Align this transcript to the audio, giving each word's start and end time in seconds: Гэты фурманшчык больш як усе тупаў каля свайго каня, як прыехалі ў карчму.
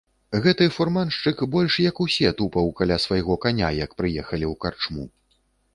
Гэты 0.43 0.65
фурманшчык 0.77 1.43
больш 1.55 1.77
як 1.89 2.01
усе 2.07 2.33
тупаў 2.41 2.73
каля 2.81 2.97
свайго 3.07 3.33
каня, 3.45 3.69
як 3.85 3.91
прыехалі 4.03 4.45
ў 4.53 4.55
карчму. 4.65 5.03